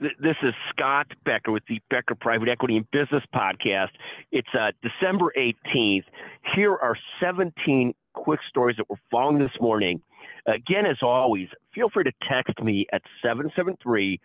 This 0.00 0.36
is 0.42 0.54
Scott 0.70 1.08
Becker 1.26 1.52
with 1.52 1.64
the 1.68 1.78
Becker 1.90 2.14
Private 2.14 2.48
Equity 2.48 2.78
and 2.78 2.90
Business 2.90 3.22
Podcast. 3.34 3.90
It's 4.32 4.48
uh, 4.58 4.70
December 4.80 5.30
18th. 5.36 6.04
Here 6.56 6.72
are 6.72 6.96
17 7.20 7.92
quick 8.14 8.40
stories 8.48 8.78
that 8.78 8.88
we're 8.88 8.96
following 9.10 9.38
this 9.38 9.50
morning. 9.60 10.00
Again, 10.46 10.86
as 10.86 10.96
always, 11.02 11.48
feel 11.74 11.90
free 11.90 12.04
to 12.04 12.12
text 12.26 12.58
me 12.62 12.86
at 12.94 13.02
773 13.20 14.18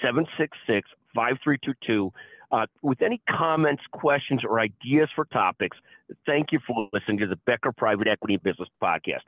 766 0.00 0.88
5322 1.12 2.12
uh, 2.52 2.66
with 2.82 3.02
any 3.02 3.20
comments, 3.28 3.82
questions, 3.90 4.42
or 4.48 4.60
ideas 4.60 5.08
for 5.16 5.24
topics. 5.24 5.76
Thank 6.24 6.52
you 6.52 6.60
for 6.64 6.88
listening 6.92 7.18
to 7.18 7.26
the 7.26 7.38
Becker 7.46 7.72
Private 7.72 8.06
Equity 8.06 8.34
and 8.34 8.42
Business 8.44 8.68
Podcast. 8.80 9.26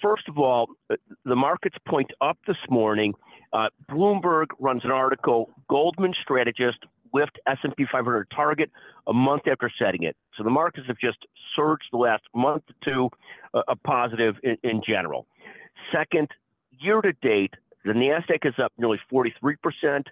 First 0.00 0.26
of 0.28 0.38
all, 0.38 0.68
uh, 0.88 0.96
the 1.26 1.36
markets 1.36 1.76
point 1.86 2.10
up 2.22 2.38
this 2.46 2.56
morning. 2.70 3.12
Uh, 3.52 3.68
Bloomberg 3.90 4.46
runs 4.58 4.84
an 4.84 4.90
article, 4.90 5.50
Goldman 5.68 6.14
strategist 6.22 6.78
lift 7.12 7.38
S&P 7.46 7.84
500 7.90 8.28
target 8.34 8.70
a 9.06 9.12
month 9.12 9.42
after 9.46 9.70
setting 9.78 10.04
it. 10.04 10.16
So 10.36 10.44
the 10.44 10.50
markets 10.50 10.86
have 10.86 10.98
just 10.98 11.18
surged 11.54 11.84
the 11.92 11.98
last 11.98 12.22
month 12.34 12.62
or 12.70 12.74
two, 12.84 13.10
uh, 13.54 13.62
a 13.68 13.76
positive 13.76 14.36
in, 14.42 14.56
in 14.62 14.82
general. 14.86 15.26
Second, 15.92 16.28
year 16.80 17.00
to 17.02 17.12
date, 17.22 17.54
the 17.84 17.92
Nasdaq 17.92 18.46
is 18.46 18.54
up 18.62 18.72
nearly 18.78 18.98
43 19.10 19.56
percent, 19.56 20.06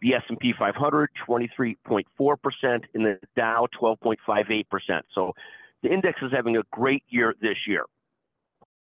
the 0.00 0.14
S&P 0.14 0.52
500 0.58 1.10
23.4 1.26 2.36
percent, 2.42 2.84
and 2.94 3.04
the 3.06 3.18
Dow 3.36 3.66
12.58 3.80 4.68
percent. 4.68 5.06
So 5.14 5.32
the 5.82 5.92
index 5.92 6.20
is 6.22 6.32
having 6.32 6.56
a 6.56 6.62
great 6.72 7.04
year 7.08 7.34
this 7.40 7.56
year. 7.66 7.84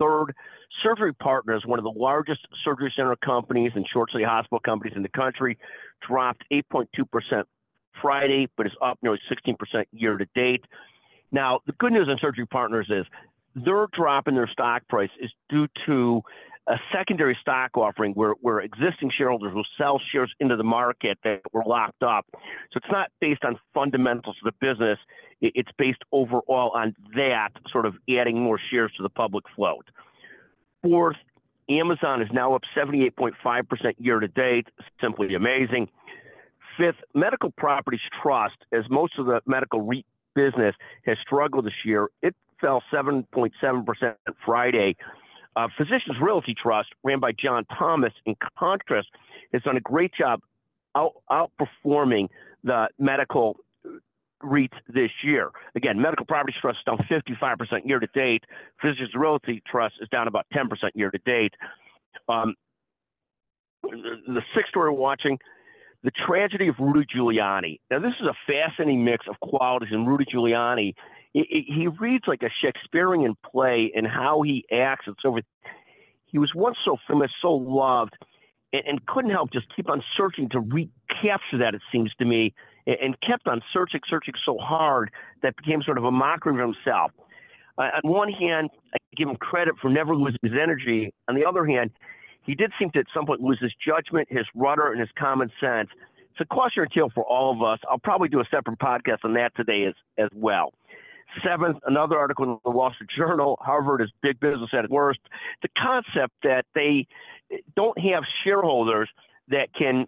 Third, 0.00 0.34
Surgery 0.82 1.12
Partners, 1.12 1.62
one 1.66 1.78
of 1.78 1.84
the 1.84 1.92
largest 1.94 2.40
surgery 2.64 2.92
center 2.96 3.14
companies 3.16 3.72
and 3.74 3.86
short 3.92 4.10
stay 4.10 4.22
hospital 4.22 4.60
companies 4.60 4.94
in 4.96 5.02
the 5.02 5.08
country, 5.10 5.58
dropped 6.06 6.44
8.2% 6.50 7.44
Friday, 8.00 8.48
but 8.56 8.66
is 8.66 8.72
up 8.82 8.98
nearly 9.02 9.18
16% 9.30 9.84
year 9.92 10.16
to 10.16 10.26
date. 10.34 10.64
Now, 11.32 11.60
the 11.66 11.72
good 11.72 11.92
news 11.92 12.08
on 12.08 12.18
Surgery 12.20 12.46
Partners 12.46 12.86
is 12.88 13.04
their 13.54 13.86
drop 13.92 14.28
in 14.28 14.34
their 14.34 14.48
stock 14.48 14.86
price 14.88 15.10
is 15.20 15.30
due 15.48 15.66
to 15.86 16.22
a 16.68 16.76
secondary 16.92 17.36
stock 17.40 17.76
offering 17.76 18.12
where, 18.12 18.34
where 18.40 18.60
existing 18.60 19.10
shareholders 19.16 19.54
will 19.54 19.66
sell 19.78 20.00
shares 20.12 20.32
into 20.40 20.56
the 20.56 20.64
market 20.64 21.18
that 21.24 21.40
were 21.52 21.64
locked 21.66 22.02
up. 22.02 22.26
So 22.32 22.76
it's 22.76 22.92
not 22.92 23.10
based 23.20 23.44
on 23.44 23.58
fundamentals 23.74 24.36
of 24.44 24.52
the 24.52 24.66
business. 24.66 24.98
It's 25.40 25.70
based 25.78 26.02
overall 26.12 26.70
on 26.74 26.94
that 27.14 27.50
sort 27.72 27.86
of 27.86 27.94
adding 28.08 28.40
more 28.40 28.60
shares 28.70 28.92
to 28.98 29.02
the 29.02 29.08
public 29.08 29.44
float. 29.56 29.86
Fourth, 30.82 31.16
Amazon 31.68 32.20
is 32.20 32.28
now 32.32 32.54
up 32.54 32.62
78.5% 32.76 33.32
year 33.98 34.20
to 34.20 34.28
date. 34.28 34.66
Simply 35.00 35.34
amazing. 35.34 35.88
Fifth, 36.78 36.96
Medical 37.14 37.50
Properties 37.52 38.00
Trust, 38.22 38.56
as 38.72 38.84
most 38.90 39.18
of 39.18 39.26
the 39.26 39.40
medical 39.46 39.80
REIT 39.80 40.06
business 40.34 40.74
has 41.04 41.16
struggled 41.22 41.66
this 41.66 41.72
year, 41.84 42.08
it 42.22 42.34
fell 42.60 42.82
7.7% 42.92 43.52
Friday 44.44 44.96
uh, 45.56 45.68
Physicians 45.76 46.16
Realty 46.20 46.54
Trust, 46.60 46.90
ran 47.02 47.20
by 47.20 47.32
John 47.32 47.64
Thomas, 47.78 48.12
in 48.26 48.36
contrast, 48.58 49.08
has 49.52 49.62
done 49.62 49.76
a 49.76 49.80
great 49.80 50.12
job 50.14 50.40
out, 50.96 51.12
outperforming 51.30 52.28
the 52.62 52.88
medical 52.98 53.56
REITs 54.42 54.78
this 54.88 55.10
year. 55.22 55.50
Again, 55.74 56.00
Medical 56.00 56.24
Properties 56.26 56.56
Trust 56.60 56.78
is 56.78 56.84
down 56.84 56.98
55% 57.08 57.86
year 57.86 57.98
to 57.98 58.06
date. 58.14 58.44
Physicians 58.80 59.10
Realty 59.14 59.62
Trust 59.70 59.96
is 60.00 60.08
down 60.08 60.28
about 60.28 60.46
10% 60.54 60.68
year 60.94 61.10
to 61.10 61.18
date. 61.24 61.54
Um, 62.28 62.54
the, 63.82 64.42
sixth 64.54 64.72
we're 64.74 64.92
watching, 64.92 65.38
the 66.02 66.10
tragedy 66.26 66.68
of 66.68 66.76
Rudy 66.78 67.06
Giuliani. 67.14 67.80
Now, 67.90 67.98
this 67.98 68.12
is 68.20 68.26
a 68.26 68.34
fascinating 68.46 69.04
mix 69.04 69.26
of 69.28 69.38
qualities 69.40 69.90
in 69.92 70.06
Rudy 70.06 70.24
Giuliani 70.24 70.94
he 71.32 71.88
reads 72.00 72.24
like 72.26 72.42
a 72.42 72.50
Shakespearean 72.62 73.36
play 73.50 73.92
and 73.94 74.06
how 74.06 74.42
he 74.42 74.64
acts 74.72 75.06
and 75.06 75.16
so 75.22 75.30
forth. 75.30 75.44
He 76.26 76.38
was 76.38 76.52
once 76.54 76.76
so 76.84 76.96
famous, 77.08 77.30
so 77.40 77.52
loved, 77.52 78.16
and, 78.72 78.82
and 78.86 79.06
couldn't 79.06 79.30
help 79.30 79.52
just 79.52 79.66
keep 79.74 79.88
on 79.88 80.02
searching 80.16 80.48
to 80.50 80.60
recapture 80.60 81.58
that. 81.58 81.74
It 81.74 81.82
seems 81.92 82.12
to 82.18 82.24
me, 82.24 82.52
and, 82.86 82.96
and 83.00 83.20
kept 83.20 83.46
on 83.46 83.62
searching, 83.72 84.00
searching 84.08 84.34
so 84.44 84.58
hard 84.58 85.10
that 85.42 85.56
became 85.56 85.82
sort 85.82 85.98
of 85.98 86.04
a 86.04 86.10
mockery 86.10 86.60
of 86.60 86.74
himself. 86.74 87.12
Uh, 87.78 87.90
on 88.02 88.10
one 88.10 88.32
hand, 88.32 88.70
I 88.94 88.98
give 89.16 89.28
him 89.28 89.36
credit 89.36 89.74
for 89.80 89.88
never 89.88 90.14
losing 90.14 90.38
his 90.42 90.52
energy. 90.60 91.12
On 91.28 91.34
the 91.34 91.44
other 91.44 91.64
hand, 91.64 91.90
he 92.42 92.54
did 92.54 92.72
seem 92.78 92.90
to 92.92 92.98
at 93.00 93.06
some 93.14 93.26
point 93.26 93.40
lose 93.40 93.58
his 93.60 93.72
judgment, 93.84 94.28
his 94.30 94.46
rudder, 94.54 94.90
and 94.90 95.00
his 95.00 95.10
common 95.18 95.50
sense. 95.60 95.88
It's 96.32 96.40
a 96.40 96.44
cautionary 96.44 96.88
tale 96.94 97.10
for 97.14 97.24
all 97.24 97.52
of 97.52 97.62
us. 97.62 97.78
I'll 97.88 97.98
probably 97.98 98.28
do 98.28 98.40
a 98.40 98.44
separate 98.50 98.78
podcast 98.78 99.24
on 99.24 99.34
that 99.34 99.54
today 99.56 99.84
as 99.84 99.94
as 100.18 100.28
well. 100.34 100.72
Seventh, 101.44 101.78
another 101.86 102.18
article 102.18 102.44
in 102.44 102.58
the 102.64 102.70
Wall 102.70 102.92
Street 102.92 103.10
Journal 103.16 103.58
Harvard 103.60 104.02
is 104.02 104.10
big 104.22 104.40
business 104.40 104.70
at 104.72 104.84
its 104.84 104.90
worst. 104.90 105.20
The 105.62 105.68
concept 105.78 106.34
that 106.42 106.64
they 106.74 107.06
don't 107.76 107.98
have 107.98 108.24
shareholders 108.44 109.08
that 109.48 109.72
can 109.74 110.06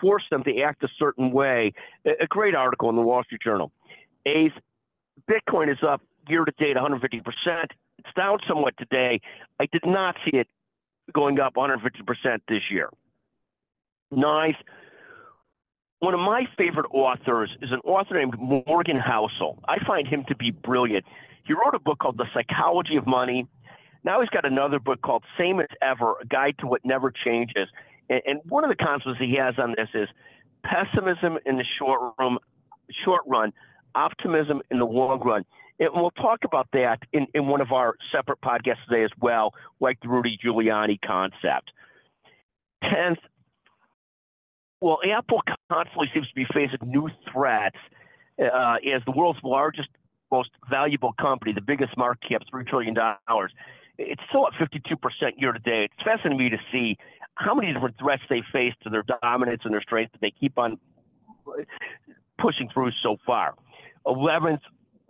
force 0.00 0.24
them 0.30 0.42
to 0.44 0.60
act 0.62 0.82
a 0.82 0.88
certain 0.98 1.30
way. 1.32 1.72
A 2.04 2.26
great 2.26 2.54
article 2.54 2.88
in 2.90 2.96
the 2.96 3.02
Wall 3.02 3.22
Street 3.24 3.42
Journal. 3.42 3.72
Eighth, 4.26 4.54
Bitcoin 5.28 5.70
is 5.70 5.78
up 5.86 6.02
year 6.28 6.44
to 6.44 6.52
date 6.58 6.76
150%. 6.76 7.22
It's 7.98 8.08
down 8.16 8.38
somewhat 8.48 8.74
today. 8.78 9.20
I 9.58 9.66
did 9.66 9.82
not 9.84 10.16
see 10.24 10.36
it 10.36 10.48
going 11.12 11.40
up 11.40 11.54
150% 11.54 12.40
this 12.48 12.62
year. 12.70 12.88
Ninth, 14.10 14.56
one 16.00 16.14
of 16.14 16.20
my 16.20 16.44
favorite 16.56 16.86
authors 16.92 17.50
is 17.62 17.70
an 17.72 17.80
author 17.80 18.14
named 18.14 18.34
Morgan 18.38 18.98
Housel. 18.98 19.58
I 19.68 19.76
find 19.86 20.08
him 20.08 20.24
to 20.28 20.34
be 20.34 20.50
brilliant. 20.50 21.04
He 21.46 21.52
wrote 21.52 21.74
a 21.74 21.78
book 21.78 21.98
called 21.98 22.16
The 22.16 22.26
Psychology 22.32 22.96
of 22.96 23.06
Money. 23.06 23.46
Now 24.02 24.20
he's 24.20 24.30
got 24.30 24.46
another 24.46 24.78
book 24.78 25.02
called 25.02 25.24
Same 25.38 25.60
as 25.60 25.68
Ever, 25.82 26.14
A 26.22 26.26
Guide 26.26 26.56
to 26.60 26.66
What 26.66 26.80
Never 26.84 27.12
Changes. 27.12 27.68
And, 28.08 28.22
and 28.26 28.40
one 28.48 28.64
of 28.64 28.70
the 28.70 28.82
concepts 28.82 29.18
he 29.18 29.36
has 29.36 29.54
on 29.58 29.74
this 29.76 29.88
is 29.92 30.08
pessimism 30.64 31.38
in 31.44 31.58
the 31.58 31.64
short 31.78 32.14
run, 32.18 32.38
short 33.04 33.22
run, 33.26 33.52
optimism 33.94 34.62
in 34.70 34.78
the 34.78 34.86
long 34.86 35.20
run. 35.20 35.44
And 35.78 35.90
we'll 35.94 36.12
talk 36.12 36.40
about 36.44 36.68
that 36.72 37.00
in, 37.12 37.26
in 37.34 37.46
one 37.46 37.60
of 37.60 37.72
our 37.72 37.94
separate 38.10 38.40
podcasts 38.40 38.84
today 38.88 39.04
as 39.04 39.10
well, 39.20 39.52
like 39.80 39.98
the 40.00 40.08
Rudy 40.08 40.38
Giuliani 40.42 40.98
concept. 41.04 41.72
Tenth, 42.82 43.18
well, 44.80 44.98
Apple 45.04 45.42
constantly 45.70 46.08
seems 46.14 46.28
to 46.28 46.34
be 46.34 46.46
facing 46.52 46.78
new 46.84 47.08
threats 47.32 47.76
uh, 48.40 48.76
as 48.94 49.02
the 49.04 49.12
world's 49.14 49.40
largest, 49.44 49.88
most 50.32 50.50
valuable 50.70 51.12
company, 51.20 51.52
the 51.52 51.60
biggest 51.60 51.96
market 51.96 52.28
cap, 52.28 52.42
$3 52.52 52.66
trillion. 52.66 52.96
It's 53.98 54.22
still 54.28 54.46
at 54.46 54.54
52% 54.54 54.96
year 55.36 55.52
to 55.52 55.58
date. 55.58 55.90
It's 55.96 56.02
fascinating 56.02 56.38
to 56.38 56.44
me 56.44 56.50
to 56.50 56.58
see 56.72 56.96
how 57.34 57.54
many 57.54 57.72
different 57.72 57.96
threats 57.98 58.22
they 58.30 58.42
face 58.52 58.72
to 58.82 58.90
their 58.90 59.04
dominance 59.22 59.62
and 59.64 59.74
their 59.74 59.82
strength 59.82 60.12
that 60.12 60.20
they 60.20 60.30
keep 60.30 60.58
on 60.58 60.78
pushing 62.38 62.68
through 62.72 62.92
so 63.02 63.18
far. 63.26 63.54
11th, 64.06 64.60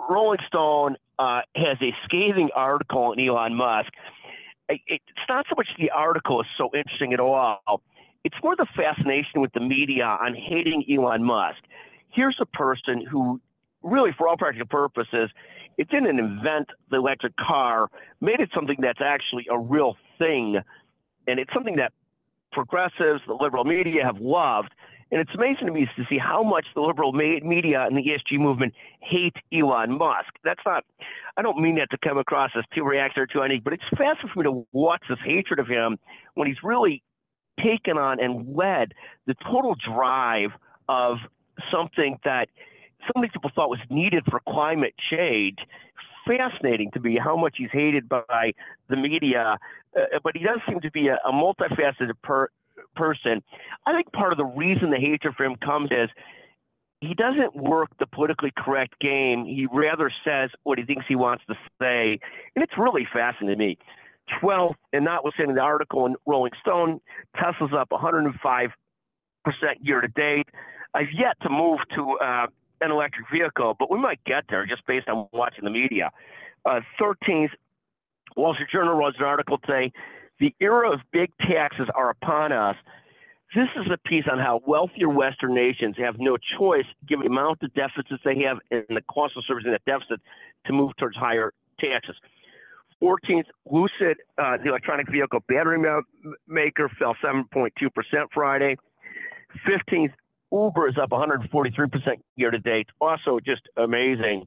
Rolling 0.08 0.38
Stone 0.46 0.96
uh, 1.18 1.42
has 1.54 1.76
a 1.80 1.94
scathing 2.04 2.50
article 2.54 3.02
on 3.02 3.20
Elon 3.20 3.54
Musk. 3.54 3.92
It's 4.68 5.04
not 5.28 5.46
so 5.48 5.54
much 5.56 5.66
the 5.78 5.90
article 5.90 6.40
is 6.40 6.46
so 6.56 6.70
interesting 6.74 7.12
at 7.12 7.20
all 7.20 7.82
it's 8.24 8.36
more 8.42 8.56
the 8.56 8.66
fascination 8.76 9.40
with 9.40 9.52
the 9.52 9.60
media 9.60 10.04
on 10.04 10.34
hating 10.34 10.84
Elon 10.90 11.24
Musk. 11.24 11.58
Here's 12.10 12.36
a 12.40 12.46
person 12.46 13.04
who, 13.10 13.40
really, 13.82 14.10
for 14.16 14.28
all 14.28 14.36
practical 14.36 14.66
purposes, 14.66 15.30
it 15.78 15.88
didn't 15.88 16.18
invent 16.18 16.68
the 16.90 16.96
electric 16.96 17.34
car, 17.36 17.88
made 18.20 18.40
it 18.40 18.50
something 18.54 18.76
that's 18.80 19.00
actually 19.02 19.46
a 19.50 19.58
real 19.58 19.96
thing. 20.18 20.58
And 21.26 21.38
it's 21.38 21.52
something 21.54 21.76
that 21.76 21.92
progressives, 22.52 23.22
the 23.26 23.34
liberal 23.40 23.64
media 23.64 24.04
have 24.04 24.18
loved. 24.20 24.70
And 25.12 25.20
it's 25.20 25.34
amazing 25.34 25.66
to 25.66 25.72
me 25.72 25.88
to 25.96 26.04
see 26.08 26.18
how 26.18 26.42
much 26.42 26.66
the 26.74 26.82
liberal 26.82 27.12
media 27.12 27.84
and 27.84 27.96
the 27.96 28.02
ESG 28.02 28.38
movement 28.38 28.74
hate 29.00 29.34
Elon 29.52 29.98
Musk. 29.98 30.28
That's 30.44 30.60
not, 30.64 30.84
I 31.36 31.42
don't 31.42 31.60
mean 31.60 31.76
that 31.76 31.90
to 31.90 31.98
come 32.06 32.18
across 32.18 32.50
as 32.56 32.64
too 32.74 32.84
reactionary 32.84 33.24
or 33.24 33.26
too 33.26 33.42
anything, 33.42 33.62
but 33.64 33.72
it's 33.72 33.82
fascinating 33.90 34.30
for 34.32 34.38
me 34.40 34.44
to 34.44 34.66
watch 34.72 35.02
this 35.08 35.18
hatred 35.24 35.58
of 35.58 35.66
him 35.66 35.98
when 36.34 36.46
he's 36.46 36.62
really 36.62 37.02
taken 37.62 37.98
on 37.98 38.20
and 38.20 38.56
led 38.56 38.94
the 39.26 39.34
total 39.44 39.74
drive 39.74 40.50
of 40.88 41.18
something 41.70 42.18
that 42.24 42.48
so 43.06 43.12
many 43.16 43.30
people 43.32 43.50
thought 43.54 43.70
was 43.70 43.80
needed 43.88 44.24
for 44.30 44.40
climate 44.48 44.94
change. 45.10 45.58
Fascinating 46.26 46.90
to 46.92 47.00
me 47.00 47.18
how 47.22 47.36
much 47.36 47.54
he's 47.56 47.70
hated 47.72 48.08
by 48.08 48.52
the 48.88 48.96
media, 48.96 49.56
uh, 49.96 50.18
but 50.22 50.36
he 50.36 50.44
does 50.44 50.60
seem 50.68 50.80
to 50.80 50.90
be 50.90 51.08
a, 51.08 51.14
a 51.26 51.32
multifaceted 51.32 52.12
per, 52.22 52.48
person. 52.94 53.42
I 53.86 53.92
think 53.92 54.12
part 54.12 54.32
of 54.32 54.38
the 54.38 54.44
reason 54.44 54.90
the 54.90 54.98
hatred 54.98 55.34
for 55.36 55.44
him 55.44 55.56
comes 55.56 55.90
is 55.90 56.10
he 57.00 57.14
doesn't 57.14 57.56
work 57.56 57.88
the 57.98 58.06
politically 58.06 58.52
correct 58.56 59.00
game. 59.00 59.46
He 59.46 59.66
rather 59.72 60.12
says 60.24 60.50
what 60.64 60.78
he 60.78 60.84
thinks 60.84 61.06
he 61.08 61.16
wants 61.16 61.44
to 61.48 61.54
say, 61.80 62.20
and 62.54 62.62
it's 62.62 62.74
really 62.76 63.06
fascinating 63.10 63.58
to 63.58 63.64
me. 63.64 63.78
12th, 64.42 64.74
and 64.92 65.04
notwithstanding 65.04 65.56
the 65.56 65.62
article 65.62 66.06
in 66.06 66.16
Rolling 66.26 66.52
Stone, 66.60 67.00
Tesla's 67.36 67.72
up 67.76 67.90
105 67.90 68.70
percent 69.44 69.78
year 69.82 70.00
to 70.00 70.08
date. 70.08 70.46
I've 70.94 71.12
yet 71.16 71.36
to 71.42 71.50
move 71.50 71.78
to 71.94 72.18
uh, 72.22 72.46
an 72.80 72.90
electric 72.90 73.26
vehicle, 73.32 73.76
but 73.78 73.90
we 73.90 73.98
might 73.98 74.22
get 74.24 74.44
there 74.48 74.66
just 74.66 74.86
based 74.86 75.08
on 75.08 75.28
watching 75.32 75.64
the 75.64 75.70
media. 75.70 76.10
Uh, 76.64 76.80
13th, 77.00 77.50
Wall 78.36 78.54
Street 78.54 78.68
Journal 78.72 78.94
wrote 78.94 79.14
an 79.18 79.24
article 79.24 79.58
today. 79.58 79.92
The 80.38 80.54
era 80.60 80.92
of 80.92 81.00
big 81.12 81.30
taxes 81.38 81.88
are 81.94 82.10
upon 82.10 82.52
us. 82.52 82.76
This 83.54 83.68
is 83.76 83.90
a 83.92 83.98
piece 84.08 84.24
on 84.30 84.38
how 84.38 84.62
wealthier 84.64 85.08
Western 85.08 85.54
nations 85.54 85.96
have 85.98 86.16
no 86.18 86.36
choice, 86.58 86.84
given 87.08 87.26
the 87.26 87.30
amount 87.30 87.62
of 87.62 87.74
deficits 87.74 88.22
they 88.24 88.38
have 88.46 88.58
and 88.70 88.84
the 88.88 89.02
cost 89.02 89.36
of 89.36 89.44
servicing 89.46 89.72
that 89.72 89.84
deficit, 89.84 90.20
to 90.66 90.72
move 90.72 90.96
towards 90.98 91.16
higher 91.16 91.52
taxes. 91.80 92.14
14th, 93.02 93.44
Lucid, 93.70 94.18
uh, 94.38 94.56
the 94.62 94.68
electronic 94.68 95.10
vehicle 95.10 95.40
battery 95.48 95.78
ma- 95.78 96.00
maker, 96.46 96.90
fell 96.98 97.16
7.2% 97.22 97.70
Friday. 98.32 98.76
15th, 99.66 100.12
Uber 100.52 100.88
is 100.88 100.96
up 101.00 101.10
143% 101.10 102.22
year 102.36 102.50
to 102.50 102.58
date. 102.58 102.88
Also, 103.00 103.38
just 103.44 103.62
amazing. 103.76 104.46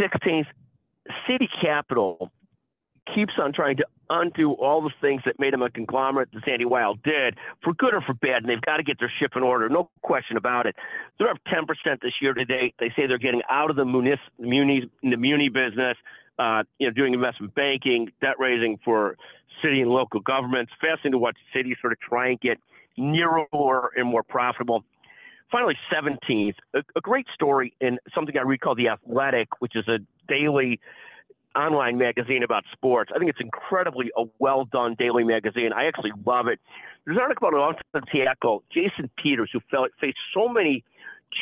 16th, 0.00 0.46
City 1.28 1.48
Capital 1.60 2.30
keeps 3.14 3.34
on 3.38 3.52
trying 3.52 3.76
to 3.76 3.84
undo 4.10 4.52
all 4.52 4.82
the 4.82 4.90
things 5.00 5.22
that 5.24 5.38
made 5.38 5.52
them 5.52 5.62
a 5.62 5.70
conglomerate 5.70 6.30
that 6.32 6.42
Sandy 6.44 6.64
Weill 6.64 6.94
did, 7.04 7.36
for 7.62 7.74
good 7.74 7.94
or 7.94 8.00
for 8.00 8.14
bad, 8.14 8.42
and 8.42 8.48
they've 8.48 8.60
got 8.60 8.78
to 8.78 8.82
get 8.82 8.98
their 8.98 9.12
ship 9.20 9.32
in 9.36 9.42
order. 9.42 9.68
No 9.68 9.90
question 10.02 10.36
about 10.36 10.66
it. 10.66 10.76
They're 11.18 11.30
up 11.30 11.38
10% 11.52 11.66
this 12.00 12.12
year 12.20 12.32
to 12.34 12.44
date. 12.44 12.74
They 12.78 12.88
say 12.96 13.06
they're 13.06 13.18
getting 13.18 13.42
out 13.50 13.70
of 13.70 13.76
the 13.76 13.84
munis, 13.84 14.18
muni, 14.38 14.90
the 15.02 15.16
muni 15.16 15.48
business, 15.48 15.96
uh, 16.38 16.62
you 16.78 16.86
know, 16.86 16.92
doing 16.92 17.14
investment 17.14 17.54
banking, 17.54 18.10
debt 18.20 18.34
raising 18.38 18.78
for 18.84 19.16
city 19.62 19.80
and 19.80 19.90
local 19.90 20.20
governments. 20.20 20.72
Fascinating 20.80 21.12
to 21.12 21.18
watch 21.18 21.36
cities 21.54 21.76
sort 21.80 21.92
of 21.92 22.00
try 22.00 22.28
and 22.28 22.40
get 22.40 22.58
nearer 22.96 23.90
and 23.96 24.08
more 24.08 24.22
profitable. 24.22 24.84
Finally, 25.50 25.76
17th, 25.92 26.54
a, 26.74 26.78
a 26.96 27.00
great 27.00 27.26
story 27.32 27.74
in 27.80 27.98
something 28.14 28.36
I 28.36 28.42
read 28.42 28.60
called 28.60 28.78
The 28.78 28.88
Athletic, 28.88 29.48
which 29.60 29.76
is 29.76 29.86
a 29.88 29.98
daily 30.26 30.80
online 31.54 31.98
magazine 31.98 32.42
about 32.42 32.64
sports. 32.72 33.12
I 33.14 33.18
think 33.18 33.30
it's 33.30 33.40
incredibly 33.40 34.10
a 34.16 34.24
well 34.38 34.64
done 34.64 34.96
daily 34.98 35.24
magazine. 35.24 35.70
I 35.72 35.86
actually 35.86 36.12
love 36.26 36.48
it. 36.48 36.58
There's 37.04 37.16
an 37.16 37.22
article 37.22 37.48
about 37.48 37.70
an 37.70 37.76
offensive 37.94 38.10
tackle, 38.10 38.64
Jason 38.72 39.10
Peters, 39.22 39.50
who 39.52 39.60
faced 40.00 40.18
so 40.34 40.48
many 40.48 40.82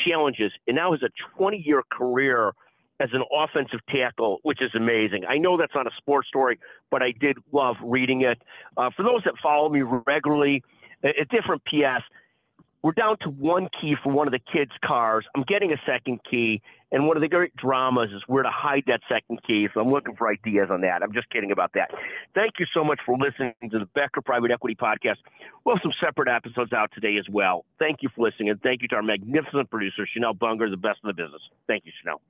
challenges 0.07 0.53
and 0.67 0.77
now 0.77 0.93
has 0.93 1.03
a 1.03 1.11
20 1.37 1.59
year 1.59 1.83
career 1.91 2.53
as 3.03 3.09
an 3.13 3.23
offensive 3.37 3.81
tackle, 3.89 4.39
which 4.43 4.63
is 4.63 4.71
amazing. 4.75 5.25
I 5.29 5.39
know 5.39 5.57
that's 5.57 5.75
not 5.75 5.87
a 5.87 5.91
sports 5.97 6.29
story, 6.29 6.59
but 6.91 7.03
I 7.03 7.13
did 7.19 7.37
love 7.53 7.77
reading 7.83 8.23
it. 8.23 8.41
Uh, 8.77 8.91
for 8.97 9.03
those 9.03 9.23
that 9.25 9.35
follow 9.43 9.69
me 9.69 9.83
regularly, 9.83 10.63
a 11.05 11.25
different 11.25 11.63
PS. 11.65 12.05
We're 12.83 12.93
down 12.93 13.17
to 13.21 13.29
one 13.29 13.69
key 13.81 13.95
for 14.03 14.13
one 14.13 14.27
of 14.27 14.33
the 14.33 14.41
kids' 14.41 14.73
cars. 14.85 15.25
I'm 15.37 15.45
getting 15.45 15.73
a 15.73 15.77
second 15.87 16.19
key, 16.29 16.61
and 16.91 17.07
one 17.07 17.17
of 17.17 17.21
the 17.21 17.29
great 17.29 17.55
dramas 17.55 18.11
is 18.13 18.23
where 18.27 18.43
to 18.43 18.51
hide 18.51 18.83
that 18.89 19.03
second 19.09 19.39
key. 19.47 19.69
So 19.73 19.81
I'm 19.81 19.89
looking 19.89 20.17
for 20.17 20.29
ideas 20.29 20.67
on 20.69 20.81
that. 20.81 21.01
I'm 21.01 21.13
just 21.13 21.31
kidding 21.31 21.53
about 21.53 21.75
that. 21.75 21.93
Thank 22.35 22.55
you 22.59 22.67
so 22.75 22.83
much 22.83 22.99
for 23.07 23.17
listening 23.17 23.55
to 23.71 23.79
the 23.79 23.87
Becker 23.95 24.21
Private 24.21 24.51
Equity 24.51 24.75
Podcast. 24.75 25.19
We'll 25.65 25.77
have 25.77 25.83
some 25.83 25.93
separate 26.05 26.29
episodes 26.29 26.73
out 26.73 26.91
today 26.93 27.19
as 27.19 27.27
well. 27.31 27.65
Thank 27.79 27.99
you 28.03 28.09
for 28.17 28.27
listening, 28.27 28.51
and 28.51 28.61
thank 28.63 28.83
you 28.83 28.89
to 28.89 28.97
our 28.97 29.03
magnificent 29.03 29.71
producer, 29.71 30.05
Chanel 30.13 30.35
Bunger, 30.35 30.69
the 30.69 30.77
best 30.77 30.99
in 31.05 31.07
the 31.07 31.15
business. 31.15 31.43
Thank 31.69 31.87
you, 31.87 31.93
Chanel. 32.03 32.21